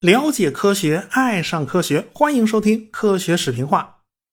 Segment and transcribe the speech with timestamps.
[0.00, 3.82] 了解科学，爱上科学，欢迎收听《科学视频化》。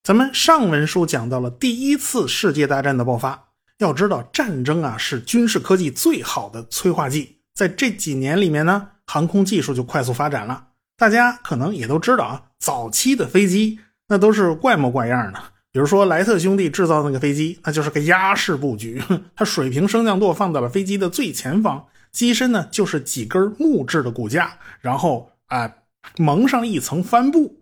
[0.03, 3.49] 咱们上文书讲到了第一次世界大战的爆发。
[3.79, 7.37] 要知道，战争啊是军事科技最好的催化剂。
[7.53, 10.67] 在这几年里面呢，航空技术就快速发展了。
[10.95, 15.39] 大家可能也都知道啊，早期的飞机那都是怪模怪样的。
[15.75, 19.03] 比如说莱特兄弟制造那个飞机，那就是个鸭式布局，
[19.35, 25.69] 它水平升降舵放到了飞机的最前方，机身呢就是几根木质的骨架，然后啊
[26.15, 27.59] 蒙上一层帆布。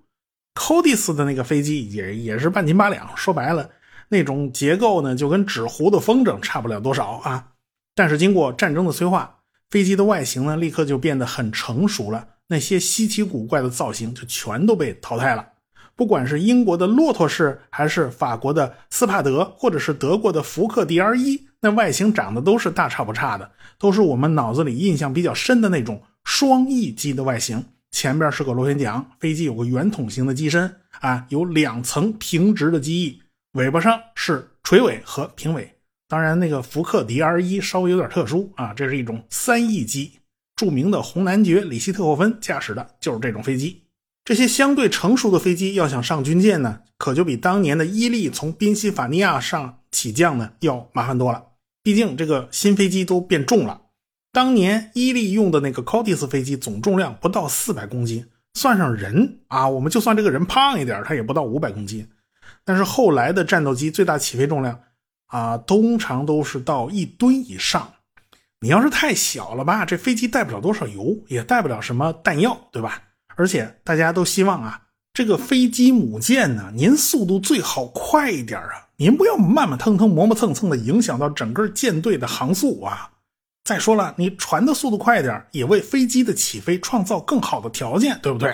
[0.61, 3.67] c o d i s 的那个飞机也也是半斤八两，说白了，
[4.09, 7.47] 那种结构呢就跟纸糊的风筝差不了多少啊。
[7.95, 9.39] 但是经过战争的催化，
[9.71, 15.52] 飞机的外形呢立刻就变得很成熟了，那些稀奇古怪的造型就全都被淘汰了。
[15.95, 27.63] 不管是英国的骆驼式，还是法国的斯帕德，或者是德国的福克 DR 一，那外形长得都是大差不差的，都是我们脑子里印象比较深的那种双翼机的外形。
[27.91, 33.21] 前边是个螺旋桨，飞机有个圆筒形的机身啊，有两层平直的机翼，
[33.51, 35.71] 尾巴上是垂尾和平尾。
[36.07, 40.11] 当然，那个福克 DR 一稍微有点特殊啊，这是一种三翼机，
[40.55, 43.82] 著名的红男爵里希特霍芬驾驶的就是这种飞机。
[44.25, 51.43] 这些相对成熟的飞机要想上军舰呢，可就比当年的伊利从宾夕法尼亚上起降呢要麻烦多了。
[51.83, 53.81] 毕竟这个新飞机都变重了。
[54.31, 62.09] 当年伊利用的那个 Cortis 飞机总重量不到四百公斤，算上人啊，我们就算这个人胖一点，他也不到五百公斤。
[62.63, 64.79] 但是后来的战斗机最大起飞重量
[65.27, 67.93] 啊，通常都是到一吨以上。
[68.61, 73.01] 你要是太小了吧，这飞机带不了多少油，也带不了什么弹药，对吧？
[73.35, 74.81] 而且大家都希望啊，
[75.13, 83.11] 这个飞机母舰呢，您速度最好快一点啊，您不要慢慢腾腾、磨磨蹭蹭的，影响到整个舰队的航速啊。
[83.63, 88.53] 再说了，你船的速度快一点，也为飞机的起飞创造更好的条件，对不对？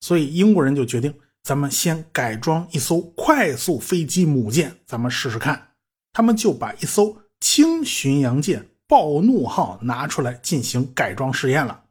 [0.00, 1.12] 所以英国人就决定，
[1.42, 5.68] 咱们先改装一艘快速飞机母舰，咱们试试看。
[6.12, 11.82] 他们就把一艘轻巡洋舰“暴怒号”拿出来进行改装试验了。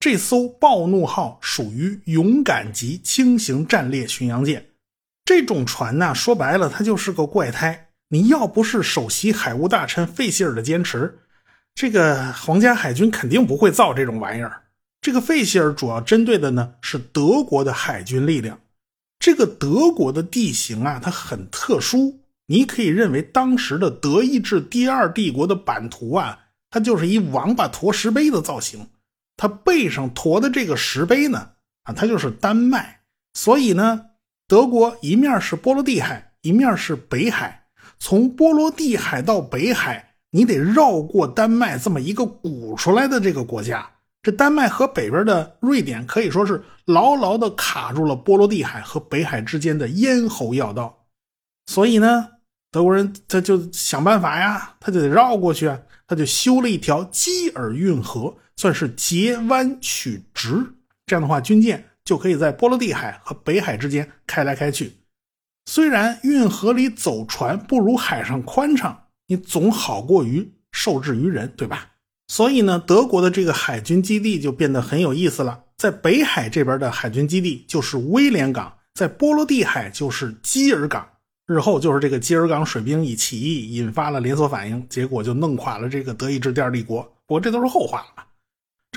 [0.00, 4.64] 这艘“暴怒号”属于勇敢级轻型战列巡洋舰。
[5.24, 7.88] 这种船呢，说白了，它就是个怪胎。
[8.10, 11.18] 你要不是首席海务大臣费希尔的坚持，
[11.74, 14.62] 这个皇家海军肯定不会造这种玩意儿。
[15.00, 18.58] 这个费希尔主要针对的呢是德国的海军力量。
[19.18, 22.20] 这个德国的地形啊，它很特殊。
[22.46, 26.38] 你可以认为当时的德意志第二帝国的版图啊，
[26.70, 28.86] 它就是一王八驮石碑的造型。
[29.38, 31.52] 它背上驮的这个石碑呢，
[31.84, 33.00] 啊，它就是丹麦。
[33.32, 34.04] 所以呢，
[34.46, 37.64] 德国一面是波罗的海，一面是北海。
[37.98, 40.04] 从波罗的海到北海。
[40.30, 43.90] 你得绕过丹麦这么一个鼓出来的这个国家，
[44.22, 51.06] 这丹麦和北边的瑞典可以说是牢牢的卡住了波罗的海和北海之间的咽喉要道。
[51.64, 52.28] 所以呢，
[52.70, 60.74] 德国人他就想办法呀，他就得绕过去啊，他就修了一条基尔运河，算是截弯取直。
[61.06, 64.92] 这样的话，军舰就可以在波罗的海和北海之间开来开去。
[65.64, 69.04] 虽然运河里走船不如海上宽敞。
[69.30, 71.90] 你总好过于受制于人，对吧？
[72.28, 75.64] 所以呢，德国的这个海军基地就变得很有意思了。
[75.76, 81.06] 在北海这边的海军基地就是威廉港，在波罗的海就是基尔港。
[81.46, 87.02] 日后就是这个基尔港水兵一起义，引发了连锁反应，结果就弄垮了这个德意志第二帝国。
[87.26, 88.24] 不过这都是后话了。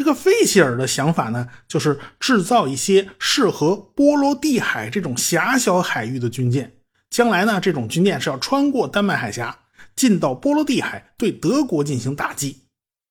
[0.01, 6.73] 这个费希尔的想法呢，就是制造一些适合波罗的海这种狭小海域的军舰。
[7.11, 9.55] 将来呢，这种军舰是要穿过丹麦海峡。
[9.95, 12.63] 进到波罗的海对德国进行打击，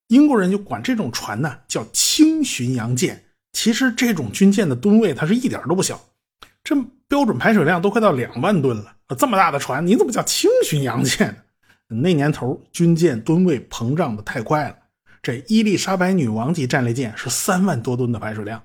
[0.08, 3.22] 英国人就管这种船呢叫轻巡洋舰。
[3.52, 6.00] 其实这种军舰的吨位它是一点都不小，
[6.64, 6.74] 这
[7.06, 8.96] 标准排水量都快到两万吨了。
[9.16, 11.44] 这么大的船你怎么叫轻巡洋舰？
[11.86, 14.76] 那年头军舰吨位膨胀的太快了。
[15.22, 18.62] 这伊丽莎白女王级战列舰是三万多吨的排水量，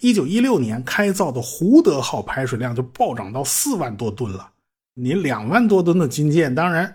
[0.00, 4.52] 一九一六年开造的胡德号排水量就暴涨到四万多吨了。
[4.94, 6.94] 你两万多吨的军舰，当然。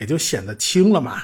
[0.00, 1.22] 也就显得轻了嘛，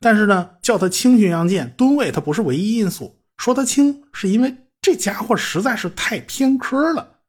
[0.00, 3.20] 但是呢，叫它轻巡洋舰，吨位它不是唯一因素。
[3.38, 4.52] 说它轻，是因为
[4.82, 7.20] 这家伙实在是太偏科了。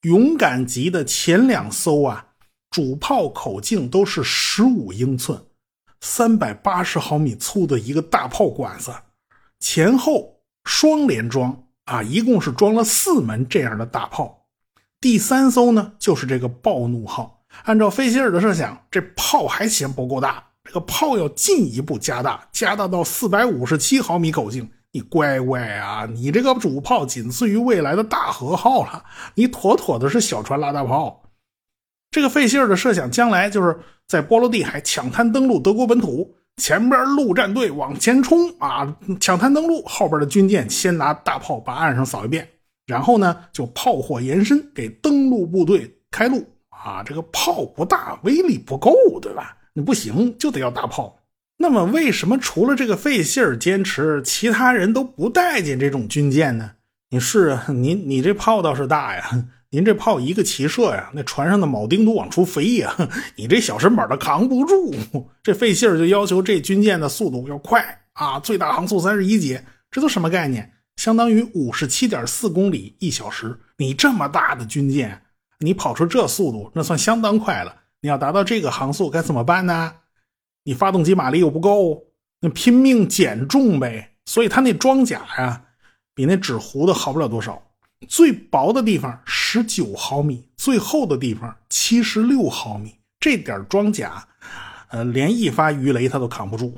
[0.00, 2.28] 勇敢级的前两艘啊，
[2.70, 5.38] 主炮口径都是十五英寸，
[6.04, 8.92] 三百八十毫米粗的一个大炮管子，
[9.58, 10.34] 前后
[10.64, 14.44] 双连装啊，一共是装了四门这样的大炮。
[15.00, 17.40] 第三艘呢，就是这个暴怒号。
[17.64, 24.70] 按照费希尔的设想，这炮还嫌不够大，这个炮要进一步加大，加大到四百五十七毫米口径。
[24.92, 26.04] 你乖乖啊！
[26.04, 29.02] 你这个主炮仅次于未来的大和号了，
[29.36, 31.23] 你妥妥的是小船拉大炮。
[32.14, 33.76] 这个费希尔的设想，将来就是
[34.06, 42.48] 在波罗的海抢滩登陆德国本土，前边陆战队往前冲啊，抢滩登陆，后边的军舰先拿大炮把岸上扫一遍，
[42.86, 47.02] 然后呢就炮火延伸，给登陆部队开路啊。
[47.02, 49.56] 这个炮不大，威力不够，对吧？
[49.72, 51.18] 你不行，就得要大炮。
[51.56, 56.70] 那么，为什么除了这个费希尔坚持，其他人都不待见这种军舰呢？
[57.10, 59.44] 你是，你你这炮倒是大呀，
[59.74, 62.94] 您这炮一个齐射呀，那船上的铆钉都往出飞呀，
[63.34, 64.94] 你这小身板的扛不住。
[65.42, 70.72] 这费希尔就要求这军舰的速度要快啊，最大航速三十一节，这都什么概念？
[70.94, 73.58] 相当于五十七点四公里一小时。
[73.78, 75.20] 你这么大的军舰，
[75.58, 77.74] 你跑出这速度，那算相当快了。
[78.00, 79.92] 你要达到这个航速该怎么办呢？
[80.62, 82.00] 你发动机马力又不够，
[82.40, 84.12] 那拼命减重呗。
[84.26, 85.64] 所以它那装甲呀，
[86.14, 87.60] 比那纸糊的好不了多少。
[88.08, 92.94] 最薄的地方十九毫米，最厚的地方七十六毫米。
[93.20, 94.26] 这点装甲，
[94.88, 96.76] 呃，连一发鱼雷它都扛不住。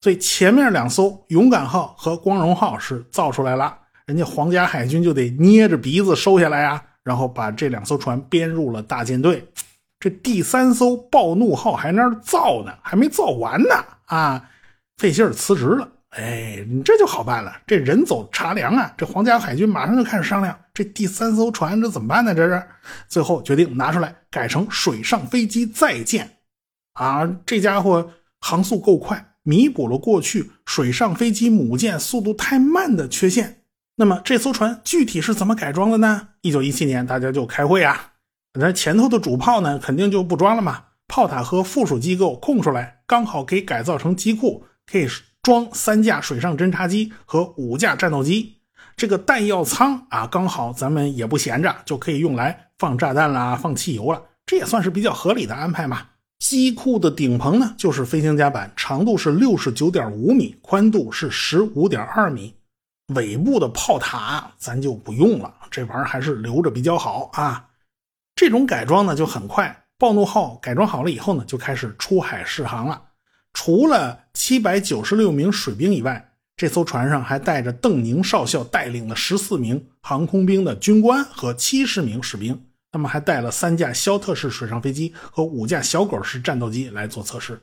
[0.00, 3.76] 所以前面两艘勇敢号和光荣号是造出来了，
[4.06, 9.46] 人家皇家海军就得捏着鼻子收下来呀，然后把这两艘船编入了大舰队。
[10.00, 13.74] 这第三艘暴怒号还那儿造呢，还没造完呢
[14.06, 14.50] 啊！
[14.98, 18.94] 费希尔辞职了，哎，你这就好办了，这人走茶凉啊！
[18.96, 22.32] 这皇家海军马上就开始商量，这第三艘船这怎么办呢？
[22.32, 22.62] 这是
[23.08, 26.38] 最后决定拿出来改成水上飞机再建
[26.92, 27.28] 啊！
[27.44, 33.62] 这家伙航速够快，弥补了过去水上飞机母舰速度太慢的缺陷。
[33.96, 36.28] 那么这艘船具体是怎么改装的呢？
[36.42, 38.12] 一九一七年大家就开会啊。
[38.56, 40.84] 那前头的主炮呢，肯定就不装了嘛。
[41.08, 45.08] 炮塔和附属机构空出来，刚好可以改造成机库，可以
[45.44, 48.56] 装三架水上侦察机和五架战斗机。
[48.96, 54.22] 这个弹药舱啊，刚好咱们也不闲着，就可以用来放炸弹啦、放汽油了。
[54.46, 56.06] 这也算是比较合理的安排嘛。
[56.38, 62.54] 机库的顶棚呢，就是飞行甲板，长度是六十九点五米，宽度是十五点二米。
[63.08, 67.68] 尾部的炮塔咱就不用了，这玩意儿还是留着比较好啊。
[68.34, 73.02] 这种改装呢就很快，暴怒号改装好了以后呢，就开始出海试航了。
[73.54, 82.66] 除了七百九十六名水兵以外，这艘船上还带着邓宁少校带领的十四名航空兵的军官和七十名士兵。
[82.92, 87.60] 他们还带了三架肖特式水上飞机和五架小狗式战斗机来做测试。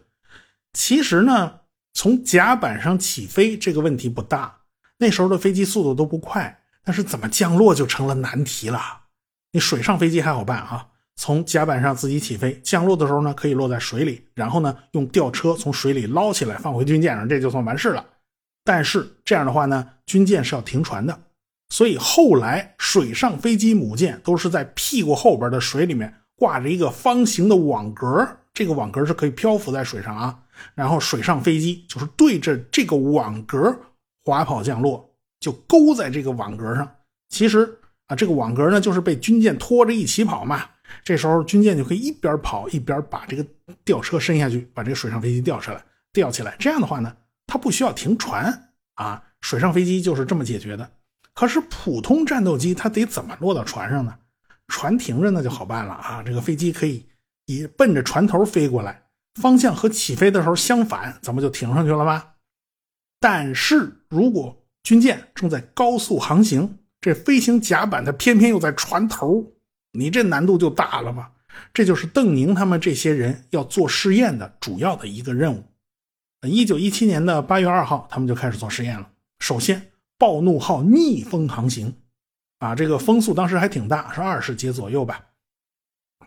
[0.74, 1.60] 其实呢，
[1.94, 4.58] 从甲板上起飞这个问题不大，
[4.98, 9.04] 那时候的飞机速度都不快，但是怎么降落就成了难题了。
[9.54, 18.06] 你水上飞机还好办啊，从甲板上自己起飞，降落的时候呢，可以落在水里，然后呢，用吊车从水里捞起来放回军舰上，这就算完事了。
[18.64, 21.20] 但是这样的话呢，军舰是要停船的，
[21.70, 30.40] 所以后来水上飞机母舰都是在屁股后边的水里面挂着一个方形的网格，这个网格是可以漂浮在水上啊，
[30.74, 33.76] 然后水上飞机就是对着这个网格
[34.24, 35.08] 滑跑降落，
[35.40, 36.90] 就勾在这个网格上，
[37.30, 37.78] 其实。
[38.08, 40.66] 啊，这个网格呢，就是被军舰拖着一起跑嘛。
[41.04, 43.46] 这时候军舰就可以一边跑一边把这个
[43.84, 45.84] 吊车伸下去，把这个水上飞机吊出来、
[46.14, 46.56] 吊起来。
[46.60, 47.16] 这样的话呢，
[47.48, 49.24] 它不需要停船啊。
[49.42, 50.92] 水上飞机就是这么解决的。
[51.34, 54.14] 可是普通战斗机它得怎么落到船上呢？
[54.68, 56.22] 船停着那就好办了啊。
[56.24, 57.06] 这个飞机可以
[57.46, 59.04] 以奔着船头飞过来，
[59.42, 62.36] 方向和起飞的时候相反，咱们就停上去了吧？
[63.20, 69.54] 但是如果军舰正在高速航行，这飞行甲板它偏偏又在船头，
[69.94, 71.32] 你这难度就大了吧？
[71.74, 75.64] 这就是邓宁他们这些人要做试验的主要的一个任务。
[76.48, 79.10] 一九一七年的八月二号，他们就开始做实验了。
[79.40, 81.94] 首先，暴怒号逆风航行，
[82.60, 85.28] 啊，这个风速当时还挺大，是二十节左右吧。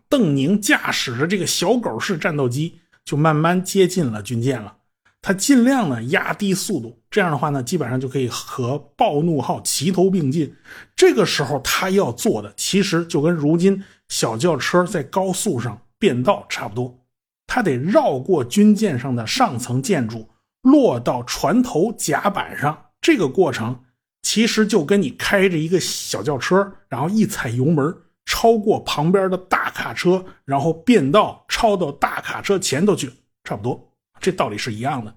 [0.09, 4.76] 邓宁驾驶着这个小狗式战斗机，就慢慢接近了军舰了。
[5.26, 10.54] 他尽量呢压低速度，这样的话呢，基本上就可以和暴怒号齐头并进。
[10.94, 16.98] 这个时候他要做的，其实就跟如今小轿车在高速上变道差不多，
[17.46, 20.28] 他得绕过军舰上的上层建筑，
[20.60, 22.88] 落到船头甲板上。
[23.00, 23.80] 这个过程
[24.20, 33.10] 其实就跟你开着一个小轿车，然后一踩油门超过旁边的大卡车，然后变道超到大卡车前头去，
[33.42, 33.90] 差不多。
[34.24, 35.14] 这道理是一样的，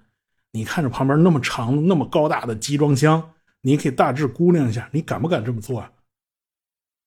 [0.52, 3.30] 你看着旁边那么长、那么高大的集装箱，
[3.62, 5.90] 你可以大致估量一下，你敢不敢这么做啊？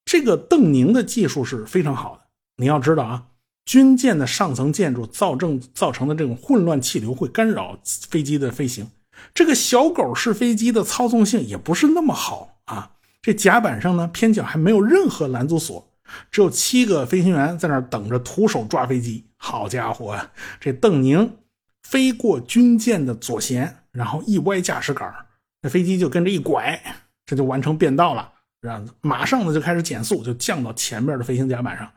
[0.03, 2.23] 这个邓宁的技术是非常好的。
[2.55, 3.27] 你要知道啊，
[3.65, 7.77] 军舰的上层建筑造成造成的这种混乱气流会干扰
[8.09, 8.89] 飞机的飞行。
[9.31, 12.93] 这个小狗式飞机的操纵性也不是那么好啊。
[13.21, 15.87] 这甲板上呢，偏角还没有任何拦阻索，
[16.31, 19.27] 只有七个飞行员在那等着徒手抓飞机。
[19.37, 21.37] 好家伙啊，这邓宁
[21.83, 25.13] 飞过军舰的左舷，然后一歪驾驶杆，
[25.61, 26.81] 那飞机就跟着一拐，
[27.25, 28.31] 这就完成变道了。
[28.61, 31.91] 然后马上呢就开始减速，就降到前面的飞行甲板上。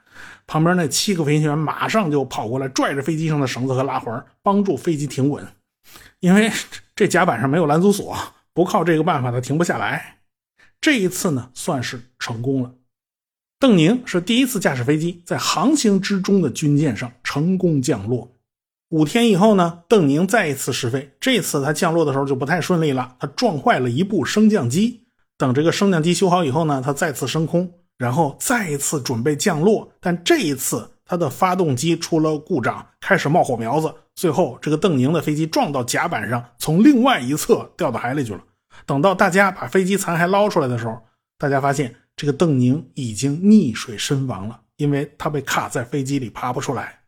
[0.46, 5.46] 旁边那七个飞行员马上就跑过来，拽着飞机上的绳子和拉环，帮助飞机停稳。
[6.20, 6.50] 因为
[6.96, 8.16] 这甲板上没有拦阻索，
[8.52, 10.20] 不靠这个办法它停不下来。
[10.80, 12.74] 这一次呢，算是成功了。
[13.58, 18.33] 邓宁是第一次驾驶飞机在航行之中的军舰上成功降落。
[18.94, 25.08] 五天以后呢，邓宁再一次试飞，这次他降落的时候就不太顺利了，他撞坏了一部升降机。
[25.36, 33.92] 等这个升降机修好以后呢，他再次升空，然后再一次准备降落，但这一次他的发动机出了故障，开始冒火苗子。
[34.14, 38.40] 最后，这个邓宁的飞机撞到甲板上，从另外一侧掉到海里去了。
[38.86, 40.96] 等到大家把飞机残骸捞出来的时候，
[41.36, 47.00] 大家发现这个邓宁已经溺水身亡了，因为他被卡在飞机里爬不出来。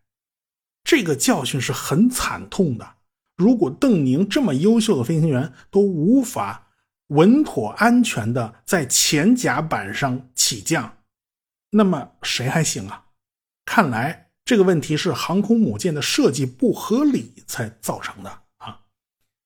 [0.86, 2.94] 这个教训是很惨痛的。
[3.36, 6.62] 如果邓宁这么优秀的飞行员都无法。
[7.10, 10.96] 稳妥安全的在前甲板上起降，
[11.70, 13.04] 那么谁还行啊？
[13.64, 18.80] 看来这个问题是航空母舰的设计不合理才造成的啊！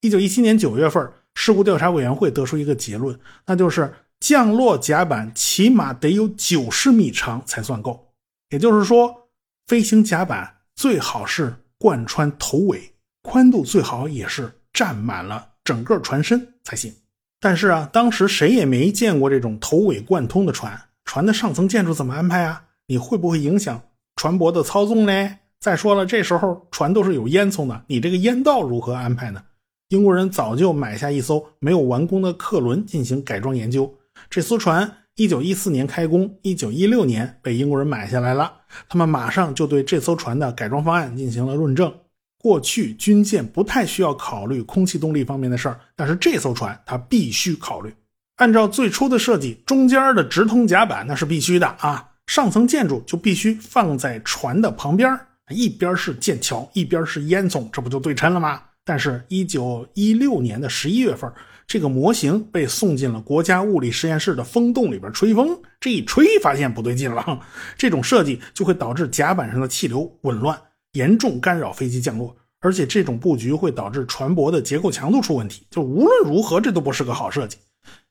[0.00, 8.14] 一九一七年九月份，事故调查委员会得出一个结论，那就是降落甲板起码得有九十米长才算够，
[8.48, 9.28] 也就是说，
[9.66, 12.80] 飞行甲板最好是贯穿头尾，
[13.20, 16.90] 宽度最好也是占满了整个船身才行。
[17.38, 22.64] 但是啊，当时谁也没见过这种头尾贯通的船，船的上层建筑怎么安排啊？
[22.86, 23.78] 你会不会影响
[24.16, 25.36] 船舶的操纵呢？
[25.60, 29.42] 再说了，这时候船都是有烟囱的，你这个烟道如何安排呢？
[29.90, 33.94] 英国人早就买下一艘没有完工的客轮进行改装研究，
[34.30, 38.50] 这艘船一九一四年开工，一九一六年被英国人买下来了，
[38.88, 41.92] 他们马上就对这艘船的改装方案进行了论证。
[42.38, 47.94] 过去军舰不太需要考虑空气动力方面的事儿，但是这艘船它必须考虑。
[48.36, 55.14] 按照最初的设计，中间的直通甲板那是必须的啊，上层建筑就必须放在船的旁边，
[55.50, 58.62] 一边是剑桥，一边是烟囱，这不就对称了吗？
[58.86, 61.30] 但是，一九一六年的十一月份，
[61.70, 67.40] 这个模型被送进了国家物理实验室的风洞里边吹风，这一吹发现不对劲了，
[67.78, 70.60] 这种设计就会导致甲板上的气流紊乱。
[70.94, 75.64] 严重干扰飞机降落，而且这种布局会导致船舶的结构强度出问题。
[75.70, 77.56] 就无论如何，这都不是个好设计。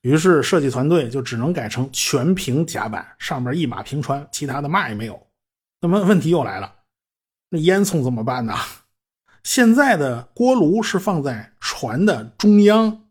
[0.03, 5.21] 于是设计团队就只能改成全平甲板，上面一马平川，其他的嘛也没有。
[5.81, 6.73] 那么问题又来了，
[7.49, 8.55] 那烟囱怎么办呢？
[9.43, 13.01] 现在的锅炉是放在船的中央，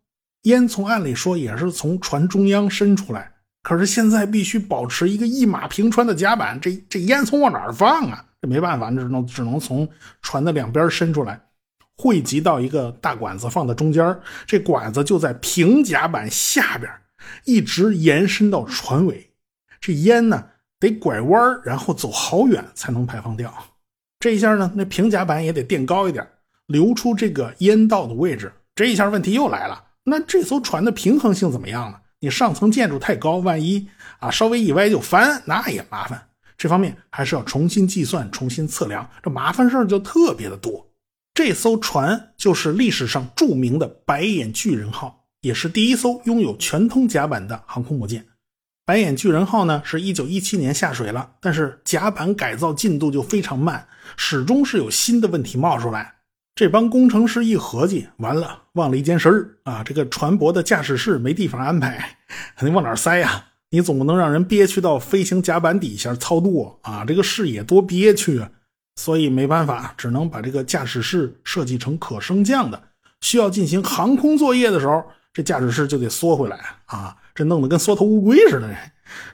[0.42, 8.24] 烟囱按理说也是从船中央伸出来，可是现在必须保持一个一马平川的甲板，这这烟囱往哪儿放啊？
[8.40, 9.88] 这没办法，只能只能从
[10.22, 11.40] 船的两边伸出来，
[11.96, 14.16] 汇集到一个大管子，放在中间。
[14.46, 16.88] 这管子就在平甲板下边，
[17.44, 19.32] 一直延伸到船尾。
[19.80, 20.44] 这烟呢，
[20.78, 23.52] 得拐弯然后走好远才能排放掉。
[24.20, 26.24] 这一下呢，那平甲板也得垫高一点，
[26.66, 28.52] 留出这个烟道的位置。
[28.76, 31.98] 这一下问题又来了，那这艘船的平衡性怎么样呢？
[32.20, 33.88] 你上层建筑太高，万一
[34.18, 36.20] 啊稍微一歪就翻，那也麻烦。
[36.56, 40.84] 这方面还是要重新计算、重新测量，这麻烦事儿就特别的多。
[41.32, 48.26] 这艘船就是历史上著名的“白眼巨人号”，也是第一艘拥有全通甲板的航空母舰。
[48.84, 53.86] “白眼巨人号”呢，是一九一七年下水了，但是甲板改造进度就非常慢，
[54.16, 56.16] 始终是有新的问题冒出来。
[56.58, 59.84] 这帮工程师一合计，完了，忘了一件事儿啊！
[59.84, 62.16] 这个船舶的驾驶室没地方安排，
[62.60, 63.44] 你往哪塞呀？
[63.70, 67.04] 你总不能让人憋屈到飞行甲板底下操舵啊！
[67.06, 68.50] 这个视野多憋屈啊！
[68.96, 72.82] 所以没办法，只能把这个驾驶室设计成可升降的。
[73.20, 77.16] 需要进行航空作业的时候，这驾驶室就得缩回来啊！
[77.36, 78.68] 这弄得跟缩头乌龟似的。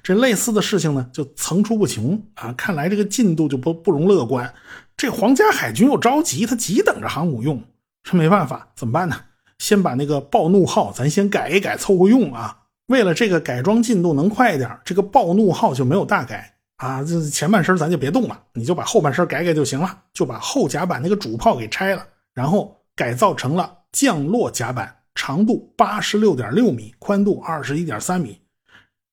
[0.02, 2.52] 这类似的事情呢，就层出不穷啊！
[2.52, 4.52] 看来这个进度就不不容乐观。
[4.96, 7.62] 这皇家海军又着急，他急等着航母用。
[8.02, 9.16] 这没办法，怎么办呢？
[9.58, 12.58] 先把那个暴怒号咱先改一改，凑合用啊！
[12.86, 28.38] 为了这个改装进度能快一点，这个暴怒号就没有大改啊，这前半身咱就别动了，你就把后半身改改就行了，就把后甲板那个主炮给拆了，然后改造成了降落甲板，长度八十六点六米，宽度二十一点三米。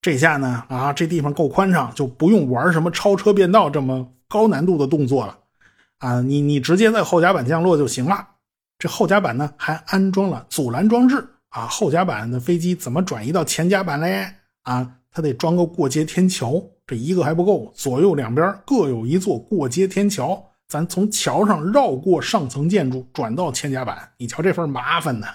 [0.01, 5.38] 这下呢，啊，这地方够宽敞，就不用玩什么超车变道这么高难度的动作了
[6.01, 6.20] 啊！
[6.22, 8.27] 你你直接在后甲板降落就行了。
[8.79, 11.67] 这后甲板呢还安装了阻拦装置啊！
[11.67, 14.34] 后甲板的飞机怎么转移到前甲板嘞？
[14.63, 24.12] 啊，它得装个过街天桥，这一个还不够，左右两边各有一座过街天桥，咱从桥上绕过上层建筑转到前甲板。
[24.17, 25.27] 你瞧这份麻烦呢！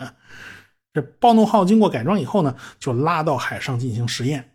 [0.93, 4.51] 这暴怒号经过改装以后呢，就拉到海上进行实验。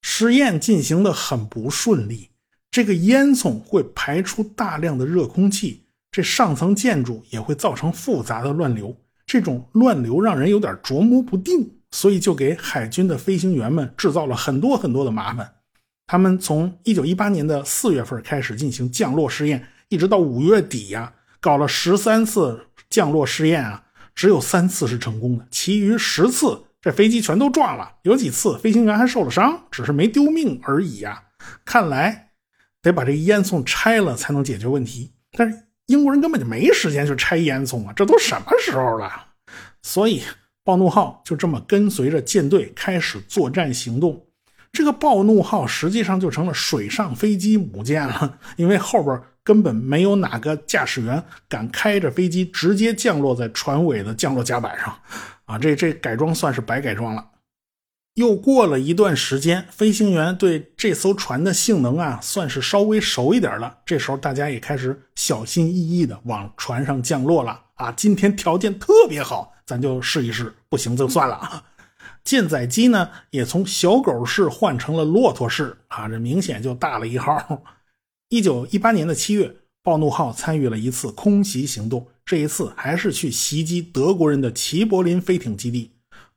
[0.00, 2.30] 实验进行的很不顺利，
[2.72, 8.96] 这个烟囱会排出大量的热空气，这上层建筑也会造成复杂的乱流。
[9.26, 15.52] 这种乱流让人有点琢磨不定，所以就给海军的飞行员们制造了很多很多的麻烦。
[16.06, 26.62] 他们从一九一八年的四月份开始进行降落试验，一直到五月底呀，搞了十三次降落试验啊，只有三次是成功的，其余十次。
[26.80, 31.22] 这飞机全都撞了，有几次飞行员还受了伤，只是没丢命而已呀。
[31.64, 32.31] 看来
[32.82, 35.12] 得把这烟囱拆了才能解决问题。
[35.38, 39.10] 但是英国人根本就没时间去拆烟囱啊，这都什么时候了？
[39.82, 40.22] 所以
[40.64, 44.26] 暴怒号就这么跟随着舰队开始作战行动。
[44.72, 54.96] 这个暴怒号实际上就成了水上飞机母舰了，因为后边根本没有哪个驾驶员敢开着飞机直接降落在船尾的降落甲板上。
[55.44, 57.22] 啊，这这改装算是白改装了。
[58.14, 63.78] 又过了一段时间，飞行员对这艘船的性能啊，算是稍微熟一点了。
[63.86, 67.58] 这时候大家也开始小心翼翼的往船上降落了。
[67.76, 71.64] 啊，今天条件特别好，咱就试一试，不行就算了啊。
[72.22, 75.78] 舰载机呢，也从小狗式换成了骆驼式。
[75.88, 77.62] 啊，这明显就大了一号。
[78.28, 82.06] 一九一八年的七月，暴怒号参与了一次空袭行动。
[82.26, 85.91] 这一次还是去袭击德国人的齐柏林飞艇基地。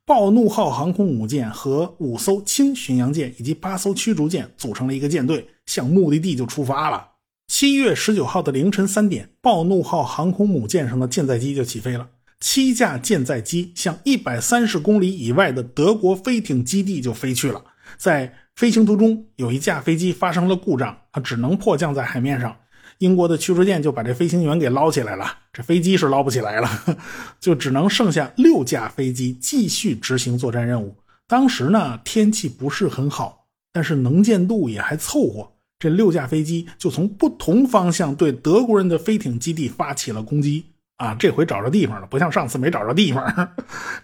[0.06, 7.08] 暴怒号航空母舰和五艘轻巡洋舰以及八艘驱逐舰组成了一个舰队，向目的地就出发了。
[7.48, 12.08] 七月十九号的凌晨三点，暴怒号航空母舰上的舰载机就起飞了。
[12.38, 17.60] 七架舰载机向一百三十公里以外的德国飞艇基地就飞去了。
[17.96, 22.56] 在飞行途中，有一架飞机发生了故障，它只能迫降在海面上。
[22.98, 26.68] 英国的驱逐舰就把这飞行员给捞起来了，这飞机是捞不起来了，
[27.38, 30.96] 就只能剩下六架飞机继续执行作战任务。
[31.26, 35.52] 当时呢，天气不是很好，但是能见度也还凑合。
[35.78, 40.64] 这六架飞机就从不同方向对德国人的飞艇基地发起了攻击。
[40.96, 43.48] 啊，这回找着地方了，不像上次没找着地方。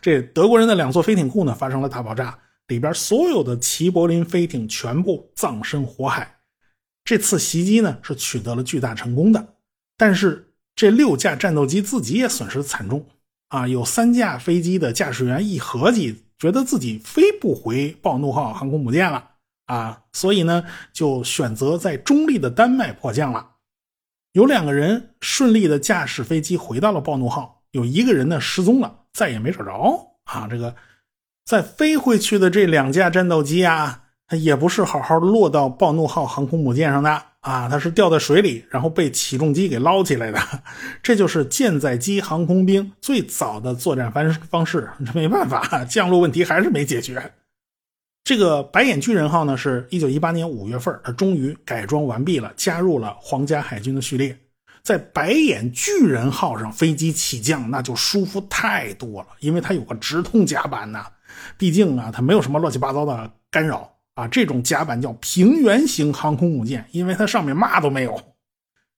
[0.02, 6.30] 这德国人的两座飞艇库呢发生了大爆炸，里边所有的齐柏林飞艇全部葬身火海。
[7.04, 9.54] 这次袭击呢是取得了巨大成功的，
[9.96, 13.04] 但是这六架战斗机自己也损失惨重
[13.48, 13.66] 啊！
[13.66, 19.30] 有三架飞机的驾驶员一合计，觉得自己飞不回暴怒号航空母舰了
[19.66, 23.50] 啊，所以呢就选择在中立的丹麦迫降了。
[24.32, 30.46] 有两个人顺利的驾驶飞机回到了暴怒号，有一个人呢失踪了，再也没找着啊！
[30.48, 30.74] 这个
[31.44, 34.01] 再飞回去的这两架战斗机啊。
[34.32, 40.40] 它也不是好好落到暴怒号航空母舰上的啊，它是掉在水里，然后被起重机给捞起来的。
[41.02, 44.88] 这就是舰载机航空兵最早的作战方方式。
[45.04, 47.30] 这没办法，降落问题还是没解决。
[48.24, 54.34] 这个白眼巨人号呢，是一九一八年五月份，它终于改装完毕了，加入了皇家海军的序列。
[54.82, 61.04] 在白眼巨人号上飞机起降，那就舒服太多了，因为它有个直通甲板呐。
[61.58, 63.92] 毕竟啊，它没有什么乱七八糟的干扰。
[64.14, 68.20] 啊，这种甲板叫平原型航空母舰，因为它上面嘛都没有。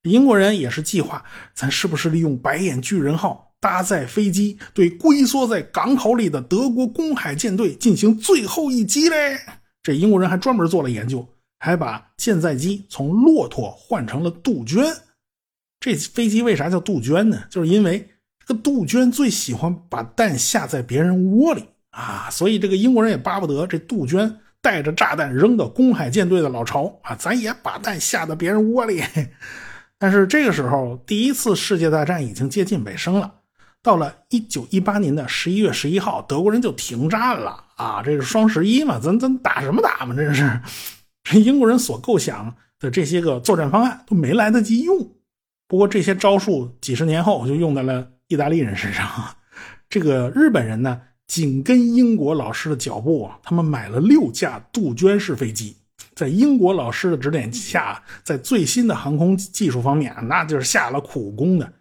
[0.02, 1.24] 英国人也是计划，
[1.54, 9.38] 咱是不是利用白眼巨人号搭载飞机，对龟缩在港口里的德国公海舰队进行最后一击嘞？
[9.82, 11.26] 这英国人还专门做了研究，
[11.58, 14.84] 还把舰载机从骆驼换成了杜鹃。
[15.80, 17.44] 这飞机为啥叫杜鹃呢？
[17.48, 18.10] 就是因为
[18.44, 24.40] 这个杜鹃最喜欢把蛋下在别人窝里啊，所以这个英国人也巴不得这杜鹃。
[24.64, 29.04] 带着炸弹扔到公海舰队的老巢啊，咱也把弹下到别人窝里。
[29.98, 33.30] 但是这个时候，第一次世界大战已经接近尾声了。
[33.82, 38.02] 到了一九一八年的十一月十一号，德国人就停战了啊！
[38.02, 40.14] 这是双十一嘛，咱咱打什么打嘛？
[40.16, 40.58] 这是
[41.22, 44.96] 这英国人所构想的这些个作战方案都没来得及用。
[45.68, 49.06] 不过这些招数几十年后就用在了意大利人身上。
[49.90, 51.02] 这个日本人呢？
[51.34, 55.76] 紧跟英国老师的脚步啊，他们买了六架杜鹃式飞机，
[56.14, 61.72] 在英国老师的指点下，在最新的航空技术方面，那就是下了苦功的。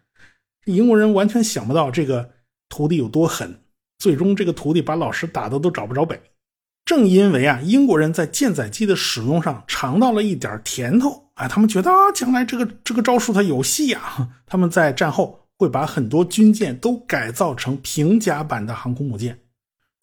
[0.66, 2.28] 英国人完全想不到这个
[2.68, 3.62] 徒弟有多狠，
[4.00, 6.20] 最终这个徒弟把老师打的都找不着北。
[6.84, 19.38] 正因为啊，英国人在舰载机的使用上尝到了一点甜头哎，他们觉得啊，将来这个这个招数它有戏啊，他们在战后会把很多军舰都改造成平甲版的航空母舰。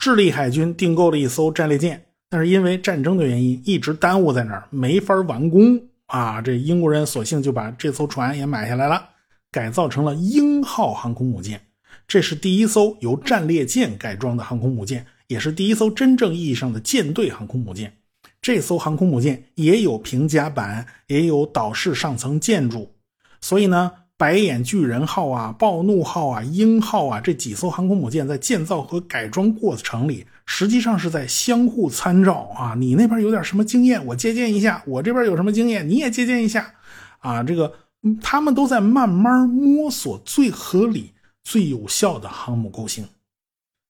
[0.01, 6.41] 智利海军订购了一艘战列舰，但是因为战争的原因，一直耽误在那儿，没法完工啊。
[6.41, 9.11] 这英国人索性就把这艘船也买下来了，
[9.53, 11.61] 改造成了鹰号航空母舰。
[12.09, 17.93] 这是第一艘由战列舰改装的航空母舰，也是第一艘真正意义上的舰队航空母舰。
[18.41, 22.91] 这艘航空母舰也有平甲板，也有岛式上层建筑。
[23.43, 32.75] 所以呢，白眼巨人号啊、暴怒号啊、鹰号啊这几艘航空母舰在建造和改装过程里，实际上是在相互参照啊。
[32.77, 36.75] 你那边有点什么经验，我借鉴一下；我这边有什么经验，你也借鉴一下。
[37.21, 37.73] 啊，这个
[38.21, 41.15] 他们都在慢慢摸索最合理。
[41.43, 43.09] 最有效的航母构型，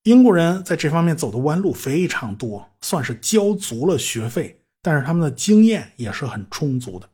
[0.04, 7.08] 英国人在这方面走的弯路非常多，算是交足了学费，但是他们的经验也是很充足的。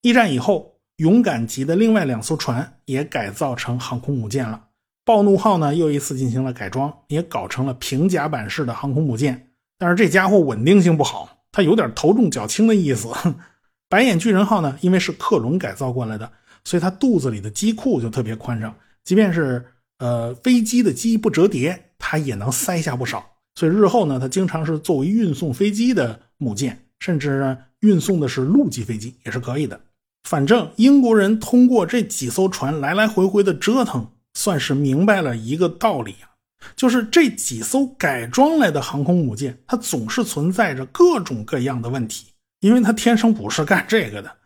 [0.00, 4.64] 一战以后，勇敢级的另外两艘船也改造成航空母舰了。
[5.04, 9.50] 暴怒号呢，又一次进行了改装，也搞成了平甲板式的航空母舰。
[9.78, 13.08] 但是这家伙稳定性不好，它有点头重脚轻的意思。
[13.88, 16.32] 白眼巨人号呢，因为是克隆改造过来的，
[16.64, 18.74] 所以它肚子里的机库就特别宽敞。
[19.04, 19.64] 即便是
[19.98, 23.24] 呃飞机的机不折叠，它也能塞下不少。
[23.54, 29.80] 所以日后呢，它经常是作为运送飞机的母舰，甚至呢运送的是陆基飞机也是可以的。
[30.26, 36.34] 反正英国人通过这几艘船来来回回的折腾，算是明白了一个道理啊，
[36.74, 42.26] 就是这几艘改装来的航空母舰，它总是存在着各种各样的问题，
[42.58, 44.36] 因为它天生不是干这个的。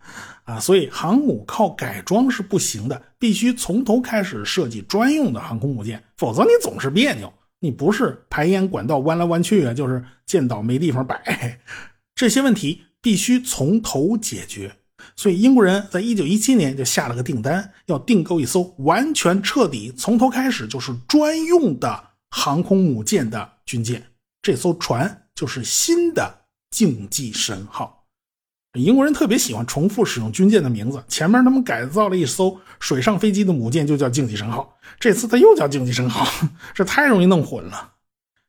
[0.45, 7.33] 啊，所以航母靠改装是不行的，必须从头开始设计专用的航空母舰，否则你总是别扭。
[7.61, 11.59] 你不是排烟管道弯来弯去啊，就是舰岛没地方摆。
[12.15, 14.73] 这些问题必须从头解决。
[15.21, 24.03] 所以英国人在一九一七年就下了个订单，要订购一艘完全彻底从头开始就是专用的航空母舰的军舰。
[24.41, 26.35] 这艘船就是新的
[26.71, 28.07] 竞技神号。
[28.79, 34.75] 英国人特别喜欢重复使用军舰的名字，前面他们改造了一艘水上飞机的母舰，就叫“竞技神号”。
[34.99, 36.27] 这次他又叫“竞技神号”，
[36.73, 37.93] 这太容易弄混了。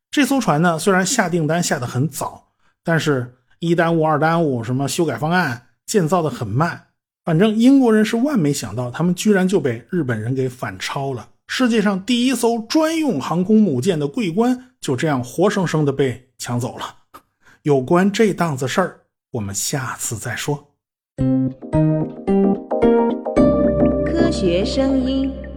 [0.09, 6.87] 这艘船呢，虽然下订单下的很早，但是一耽误二耽误，什么修改方案，建造的很慢。
[7.25, 11.27] 反正英国人是万没想到，他们居然就被日本人给反超了。
[11.47, 16.85] 世界上第一艘专用航空母舰的桂冠就这样活生生的被抢走了。
[17.63, 19.01] 有关这档子事儿。
[19.31, 20.69] 我们下次再说。
[24.05, 25.50] 科学声音。